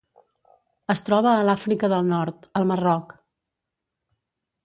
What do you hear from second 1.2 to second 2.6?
a l'Àfrica del Nord: